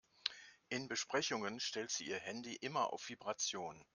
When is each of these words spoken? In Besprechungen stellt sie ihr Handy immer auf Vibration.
In 0.69 0.87
Besprechungen 0.87 1.59
stellt 1.59 1.91
sie 1.91 2.05
ihr 2.07 2.17
Handy 2.17 2.55
immer 2.55 2.91
auf 2.91 3.07
Vibration. 3.07 3.85